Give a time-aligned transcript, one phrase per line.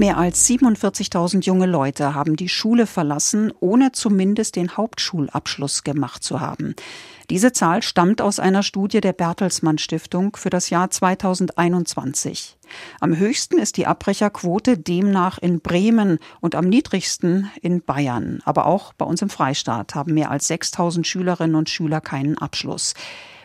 [0.00, 6.40] Mehr als 47.000 junge Leute haben die Schule verlassen, ohne zumindest den Hauptschulabschluss gemacht zu
[6.40, 6.74] haben.
[7.28, 12.56] Diese Zahl stammt aus einer Studie der Bertelsmann Stiftung für das Jahr 2021.
[13.00, 18.40] Am höchsten ist die Abbrecherquote demnach in Bremen und am niedrigsten in Bayern.
[18.46, 22.94] Aber auch bei uns im Freistaat haben mehr als 6000 Schülerinnen und Schüler keinen Abschluss.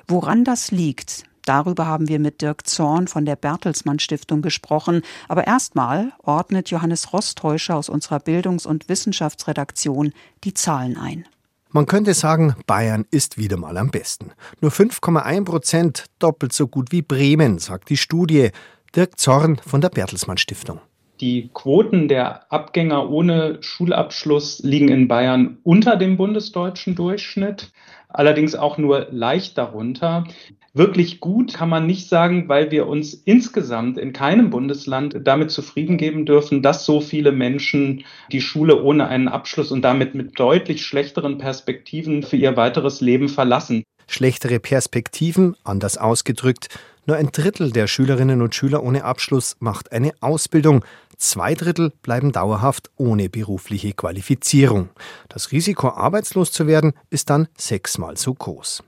[0.08, 5.02] Woran das liegt, Darüber haben wir mit Dirk Zorn von der Bertelsmann Stiftung gesprochen.
[5.28, 10.14] Aber erstmal ordnet Johannes Rostäuscher aus unserer Bildungs- und Wissenschaftsredaktion
[10.44, 11.26] die Zahlen ein.
[11.70, 14.32] Man könnte sagen, Bayern ist wieder mal am besten.
[14.62, 18.52] Nur 5,1 Prozent, doppelt so gut wie Bremen, sagt die Studie.
[18.96, 20.80] Dirk Zorn von der Bertelsmann Stiftung.
[21.22, 27.72] Die Quoten der Abgänger ohne Schulabschluss liegen in Bayern unter dem bundesdeutschen Durchschnitt,
[28.10, 30.26] allerdings auch nur leicht darunter.
[30.74, 35.96] Wirklich gut kann man nicht sagen, weil wir uns insgesamt in keinem Bundesland damit zufrieden
[35.98, 40.86] geben dürfen, dass so viele Menschen die Schule ohne einen Abschluss und damit mit deutlich
[40.86, 43.84] schlechteren Perspektiven für ihr weiteres Leben verlassen.
[44.08, 46.68] Schlechtere Perspektiven, anders ausgedrückt,
[47.08, 50.84] nur ein Drittel der Schülerinnen und Schüler ohne Abschluss macht eine Ausbildung.
[51.18, 54.90] Zwei Drittel bleiben dauerhaft ohne berufliche Qualifizierung.
[55.30, 58.84] Das Risiko, arbeitslos zu werden, ist dann sechsmal so groß.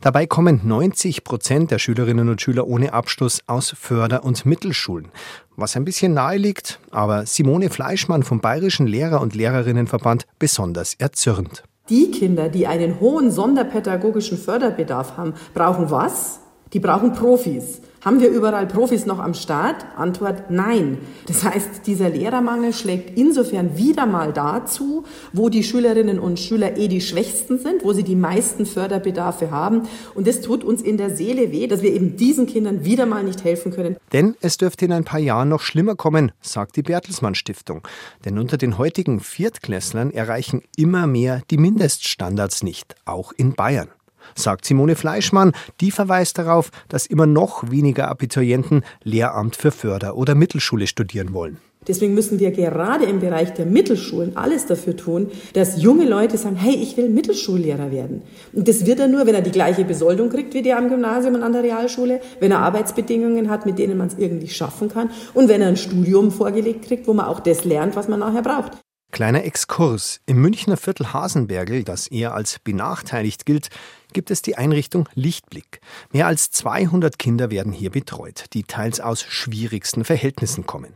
[0.00, 5.08] Dabei kommen 90 Prozent der Schülerinnen und Schüler ohne Abschluss aus Förder- und Mittelschulen.
[5.56, 11.62] Was ein bisschen nahe liegt, aber Simone Fleischmann vom Bayerischen Lehrer- und Lehrerinnenverband besonders erzürnt.
[11.88, 16.40] Die Kinder, die einen hohen sonderpädagogischen Förderbedarf haben, brauchen was?
[16.72, 17.80] Die brauchen Profis.
[18.04, 19.86] Haben wir überall Profis noch am Start?
[19.96, 20.98] Antwort nein.
[21.28, 26.88] Das heißt, dieser Lehrermangel schlägt insofern wieder mal dazu, wo die Schülerinnen und Schüler eh
[26.88, 29.82] die schwächsten sind, wo sie die meisten Förderbedarfe haben.
[30.16, 33.22] Und das tut uns in der Seele weh, dass wir eben diesen Kindern wieder mal
[33.22, 33.96] nicht helfen können.
[34.12, 37.86] Denn es dürfte in ein paar Jahren noch schlimmer kommen, sagt die Bertelsmann Stiftung.
[38.24, 43.90] Denn unter den heutigen Viertklässlern erreichen immer mehr die Mindeststandards nicht, auch in Bayern
[44.34, 45.52] sagt Simone Fleischmann.
[45.80, 51.58] Die verweist darauf, dass immer noch weniger Abiturienten Lehramt für Förder- oder Mittelschule studieren wollen.
[51.88, 56.54] Deswegen müssen wir gerade im Bereich der Mittelschulen alles dafür tun, dass junge Leute sagen,
[56.54, 58.22] hey, ich will Mittelschullehrer werden.
[58.52, 61.34] Und das wird er nur, wenn er die gleiche Besoldung kriegt wie der am Gymnasium
[61.34, 65.10] und an der Realschule, wenn er Arbeitsbedingungen hat, mit denen man es irgendwie schaffen kann
[65.34, 68.42] und wenn er ein Studium vorgelegt kriegt, wo man auch das lernt, was man nachher
[68.42, 68.78] braucht.
[69.12, 70.22] Kleiner Exkurs.
[70.24, 73.68] Im Münchner Viertel Hasenbergel, das eher als benachteiligt gilt,
[74.14, 75.82] gibt es die Einrichtung Lichtblick.
[76.12, 80.94] Mehr als 200 Kinder werden hier betreut, die teils aus schwierigsten Verhältnissen kommen.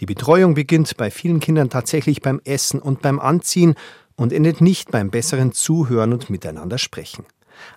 [0.00, 3.74] Die Betreuung beginnt bei vielen Kindern tatsächlich beim Essen und beim Anziehen
[4.16, 7.26] und endet nicht beim besseren Zuhören und Miteinander sprechen.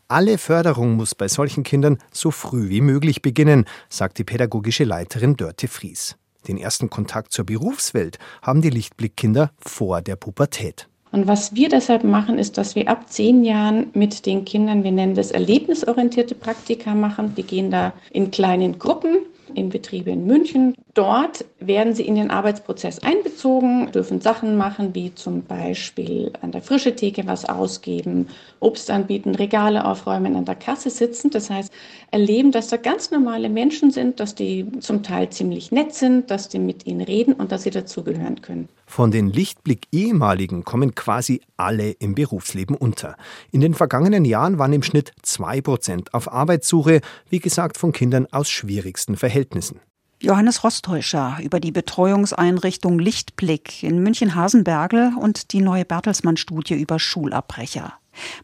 [0.07, 5.35] Alle Förderung muss bei solchen Kindern so früh wie möglich beginnen, sagt die pädagogische Leiterin
[5.35, 6.15] Dörte Fries.
[6.47, 10.87] Den ersten Kontakt zur Berufswelt haben die Lichtblickkinder vor der Pubertät.
[11.11, 14.91] Und was wir deshalb machen, ist, dass wir ab zehn Jahren mit den Kindern, wir
[14.91, 17.35] nennen das erlebnisorientierte Praktika machen.
[17.35, 19.17] Die gehen da in kleinen Gruppen
[19.53, 20.75] in Betriebe in München.
[20.93, 26.61] Dort werden sie in den Arbeitsprozess einbezogen, dürfen Sachen machen, wie zum Beispiel an der
[26.61, 28.27] frische Theke was ausgeben,
[28.59, 31.31] Obst anbieten, Regale aufräumen, an der Kasse sitzen.
[31.31, 31.73] Das heißt,
[32.11, 36.47] erleben, dass da ganz normale Menschen sind, dass die zum Teil ziemlich nett sind, dass
[36.47, 38.69] die mit ihnen reden und dass sie dazugehören können.
[38.85, 43.17] Von den Lichtblick-Ehemaligen kommen quasi alle im Berufsleben unter.
[43.51, 47.01] In den vergangenen Jahren waren im Schnitt 2% auf Arbeitssuche,
[47.31, 49.79] wie gesagt von Kindern aus schwierigsten Verhältnissen.
[50.23, 57.91] Johannes Rostäuscher über die Betreuungseinrichtung Lichtblick in München-Hasenbergel und die neue Bertelsmann-Studie über Schulabbrecher.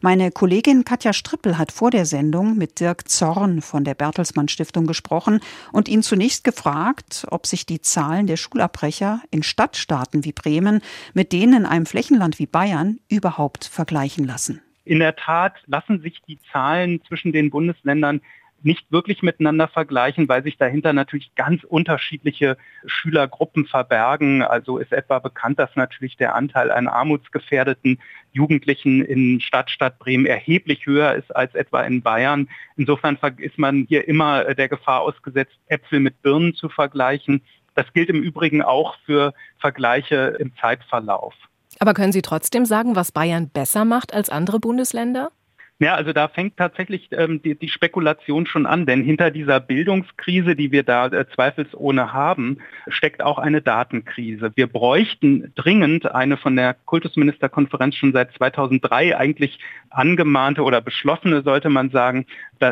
[0.01, 4.87] Meine Kollegin Katja Strippel hat vor der Sendung mit Dirk Zorn von der Bertelsmann Stiftung
[4.87, 5.39] gesprochen
[5.71, 10.81] und ihn zunächst gefragt, ob sich die Zahlen der Schulabbrecher in Stadtstaaten wie Bremen
[11.13, 14.59] mit denen in einem Flächenland wie Bayern überhaupt vergleichen lassen.
[14.83, 18.19] In der Tat lassen sich die Zahlen zwischen den Bundesländern
[18.63, 24.41] nicht wirklich miteinander vergleichen, weil sich dahinter natürlich ganz unterschiedliche Schülergruppen verbergen.
[24.41, 27.99] Also ist etwa bekannt, dass natürlich der Anteil an armutsgefährdeten
[28.31, 32.49] Jugendlichen in Stadtstadt Bremen erheblich höher ist als etwa in Bayern.
[32.77, 37.41] Insofern ist man hier immer der Gefahr ausgesetzt, Äpfel mit Birnen zu vergleichen.
[37.75, 41.33] Das gilt im Übrigen auch für Vergleiche im Zeitverlauf.
[41.79, 45.31] Aber können Sie trotzdem sagen, was Bayern besser macht als andere Bundesländer?
[45.81, 50.53] Ja, also da fängt tatsächlich ähm, die, die, Spekulation schon an, denn hinter dieser Bildungskrise,
[50.57, 52.57] die wir da äh, zweifelsohne haben,
[52.89, 54.51] steckt auch eine Datenkrise.
[54.55, 59.57] Wir bräuchten dringend eine von der Kultusministerkonferenz schon seit 2003 eigentlich
[59.89, 62.25] angemahnte oder beschlossene, sollte man sagen,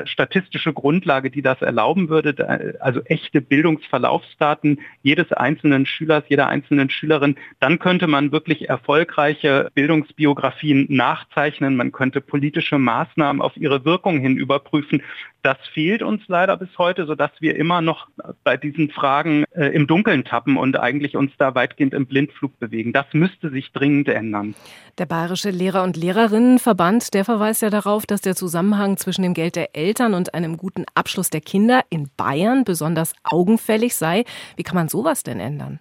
[0.05, 7.35] statistische Grundlage, die das erlauben würde, also echte Bildungsverlaufsdaten jedes einzelnen Schülers, jeder einzelnen Schülerin,
[7.59, 14.37] dann könnte man wirklich erfolgreiche Bildungsbiografien nachzeichnen, man könnte politische Maßnahmen auf ihre Wirkung hin
[14.37, 15.01] überprüfen.
[15.43, 18.07] Das fehlt uns leider bis heute, sodass wir immer noch
[18.43, 22.91] bei diesen Fragen äh, im Dunkeln tappen und eigentlich uns da weitgehend im Blindflug bewegen.
[22.91, 24.55] Das müsste sich dringend ändern.
[24.97, 29.55] Der Bayerische Lehrer- und Lehrerinnenverband, der verweist ja darauf, dass der Zusammenhang zwischen dem Geld
[29.55, 34.25] der Eltern und einem guten Abschluss der Kinder in Bayern besonders augenfällig sei.
[34.55, 35.79] Wie kann man sowas denn ändern?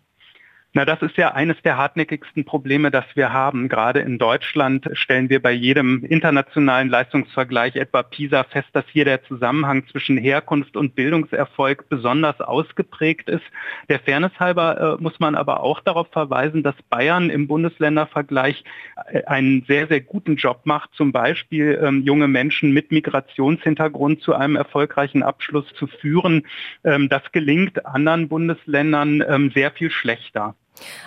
[0.76, 3.70] Na, das ist ja eines der hartnäckigsten Probleme, das wir haben.
[3.70, 9.25] Gerade in Deutschland stellen wir bei jedem internationalen Leistungsvergleich etwa PISA fest, dass hier der
[9.25, 13.44] Zusammenhang zwischen Herkunft und Bildungserfolg besonders ausgeprägt ist.
[13.88, 18.62] Der Fairness halber äh, muss man aber auch darauf verweisen, dass Bayern im Bundesländervergleich
[19.11, 24.34] äh, einen sehr, sehr guten Job macht, zum Beispiel ähm, junge Menschen mit Migrationshintergrund zu
[24.34, 26.46] einem erfolgreichen Abschluss zu führen.
[26.84, 30.55] Ähm, das gelingt anderen Bundesländern ähm, sehr viel schlechter.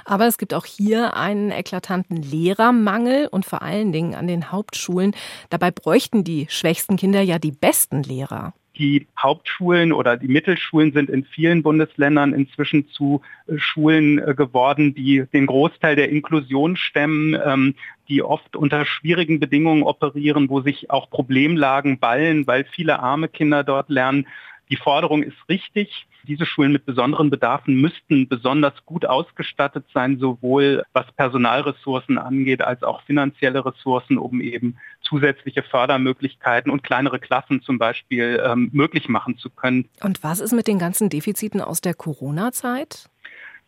[0.06, 5.16] Aber es gibt auch hier einen eklatanten Lehrermangel und vor allen Dingen an den Hauptschulen.
[5.50, 8.54] Dabei bräuchten die schwächsten Kinder ja die besten Lehrer.
[8.80, 14.95] Die Hauptschulen oder die Mittelschulen sind in vielen Bundesländern inzwischen zu äh, Schulen äh, geworden,
[14.95, 17.75] die den Großteil der Inklusion stemmen, ähm,
[18.07, 23.66] die oft unter schwierigen Bedingungen operieren, wo sich auch Problemlagen ballen, weil viele arme Kinder
[23.66, 24.27] dort lernen.
[24.69, 26.07] Die Forderung ist richtig.
[26.27, 32.83] Diese Schulen mit besonderen Bedarfen müssten besonders gut ausgestattet sein, sowohl was Personalressourcen angeht, als
[32.83, 39.38] auch finanzielle Ressourcen, um eben zusätzliche Fördermöglichkeiten und kleinere Klassen zum Beispiel ähm, möglich machen
[39.38, 39.89] zu können.
[40.01, 43.10] Und was ist mit den ganzen Defiziten aus der Corona-Zeit?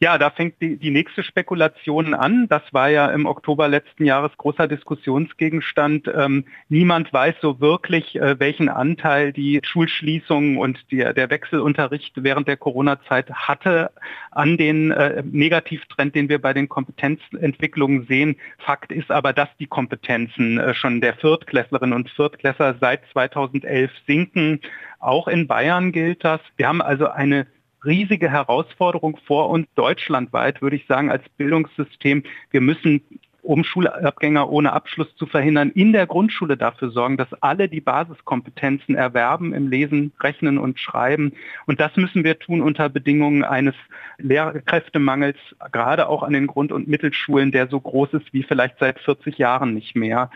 [0.03, 2.48] Ja, da fängt die, die nächste Spekulation an.
[2.50, 6.12] Das war ja im Oktober letzten Jahres großer Diskussionsgegenstand.
[6.12, 12.48] Ähm, niemand weiß so wirklich, äh, welchen Anteil die Schulschließung und die, der Wechselunterricht während
[12.48, 13.92] der Corona-Zeit hatte
[14.31, 18.38] an den äh, Negativtrend, den wir bei den Kompetenzentwicklungen sehen.
[18.57, 24.62] Fakt ist aber, dass die Kompetenzen äh, schon der Viertklässlerinnen und Viertklässler seit 2011 sinken.
[24.98, 26.42] Auch in Bayern gilt das.
[26.57, 27.45] Wir haben also eine
[27.86, 32.24] riesige Herausforderung vor uns deutschlandweit, würde ich sagen, als Bildungssystem.
[32.51, 33.01] Wir müssen
[33.44, 38.95] um Schulabgänger ohne Abschluss zu verhindern, in der Grundschule dafür sorgen, dass alle die Basiskompetenzen
[38.95, 41.33] erwerben im Lesen, Rechnen und Schreiben.
[41.66, 43.75] Und das müssen wir tun unter Bedingungen eines
[44.19, 45.38] Lehrkräftemangels,
[45.72, 49.38] gerade auch an den Grund- und Mittelschulen, der so groß ist wie vielleicht seit 40
[49.38, 50.30] Jahren nicht mehr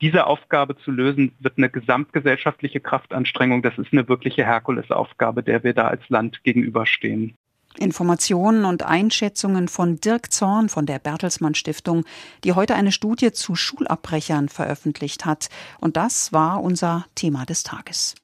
[0.00, 3.62] diese Aufgabe zu lösen, wird eine gesamtgesellschaftliche Kraftanstrengung.
[3.62, 7.34] Das ist eine wirkliche Herkulesaufgabe, der wir da als Land gegenüberstehen.
[7.78, 12.04] Informationen und Einschätzungen von Dirk Zorn von der Bertelsmann Stiftung,
[12.42, 15.48] die heute eine Studie zu Schulabbrechern veröffentlicht hat.
[15.78, 18.16] Und das war unser Thema des Tages.